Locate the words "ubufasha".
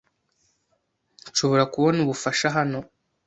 2.01-2.47